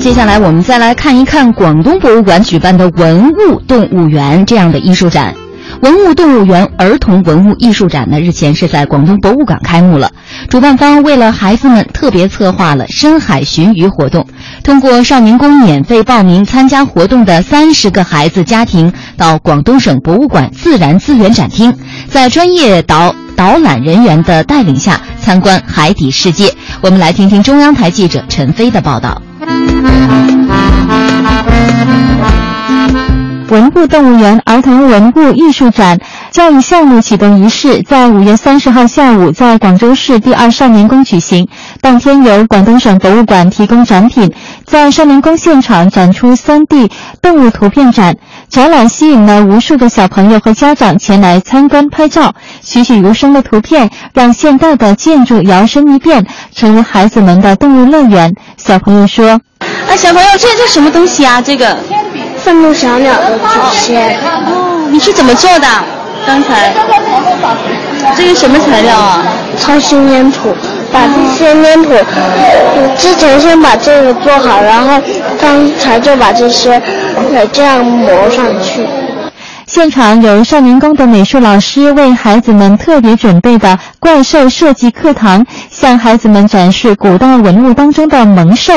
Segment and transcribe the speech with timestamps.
[0.00, 5.34] 接下来我们再来看一看广东博物馆举办的“文物动物园”这样的艺术展。
[5.82, 10.10] 文物动物园儿童文物艺术展呢，日前是在广东博物馆开幕了。
[10.48, 14.26] 主办方为了孩子们特别策划了深海寻鱼活动，
[14.64, 21.74] 通过少年宫免费报名参加活动的三十个孩子家庭，到广东省博物馆自然资源展厅，
[22.08, 26.54] 在专业导导览人员的带领下参观海底世界。
[26.80, 29.20] 我们来听听中央台记者陈飞的报道。
[33.48, 35.98] 文物动物园儿童文物艺术展
[36.30, 41.48] 教育项目启动仪式在五月三十号下午在广州市第二少年宫举行。
[41.80, 44.32] 当天由广东省博物馆提供展品，
[44.64, 48.14] 在少年宫现场展出三 D 动物图片展，
[48.50, 52.34] 展览吸引了无数的小朋友和家长前来参观拍照。
[52.60, 58.34] 栩栩如生的图片让现代的建筑摇身一变，成为孩子们的动物乐园。
[58.56, 59.40] 小朋友说
[59.88, 61.40] ：“啊，小朋友，这这什么东西啊？
[61.40, 61.78] 这个？”
[62.42, 65.68] 愤怒小鸟的祖先哦，你是怎么做的？
[66.26, 66.74] 刚才
[68.16, 69.22] 这个什么材料啊？
[69.58, 70.52] 超新粘土，
[70.92, 71.90] 把这些粘土
[72.96, 75.00] 之前先把这个做好，然后
[75.40, 76.80] 刚才就把这些
[77.52, 78.86] 这样磨上去。
[79.66, 88.72] 现场有少年宫的美术老师为孩子们特别准备的怪兽设计课堂，向孩子们展示古代文物当中的猛兽。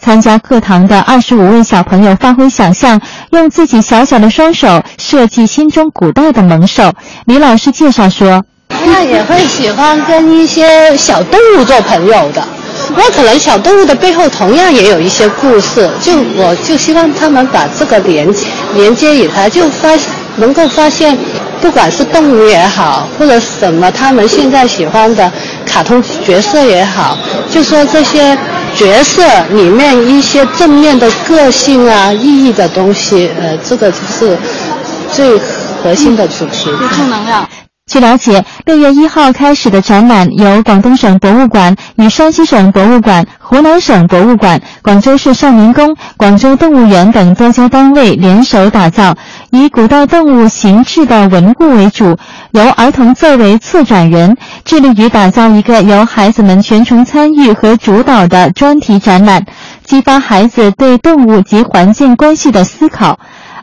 [0.00, 6.92] 参加课堂的二十五位小朋友发挥想象，用自己小小的双手设计心中古代的猛兽。
[7.24, 8.42] 李老师介绍说
[8.86, 12.46] ：“那也会喜欢跟一些小动物做朋友的，
[12.96, 15.88] 那可能小动物的背后同样也有一些故事。
[16.00, 18.28] 就我就希望他们把这个连
[18.74, 19.90] 连接以来，就发。”
[20.38, 21.14] 能够发现，
[21.60, 25.30] 不管是动物也好，或者什么他们现在喜欢的
[25.66, 27.18] 卡通角色也好，
[27.50, 28.34] 就说这些
[28.74, 34.38] 角色里面一些正面的个性啊、意义的东西，呃，这个就是
[35.12, 35.38] 最
[35.82, 36.70] 核心的主题。
[36.96, 37.46] 正能量。
[37.84, 49.16] 据了解，六月一号开始的展览由广东省博物馆与山西省博物馆、湖南省博物馆、广州市少年宫、广州动物园等多家单位联手打造，
[49.50, 52.16] 以古代动物形制的文物为主，
[52.52, 59.44] 由儿童作为策展人，致力于打造一个由孩子们全程参与和主导的专题展览，
[59.84, 63.18] 激发孩子对动物及环境关系的思考。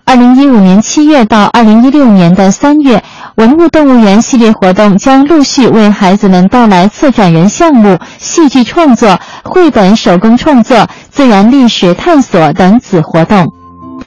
[0.05, 3.03] 二零一五年七月到二零一六年的三月，
[3.39, 13.58] 文物动物园系列活动将陆续为孩子们带来策展人项目、戏剧创作、绘本手工创作、自然历史探索等子活动。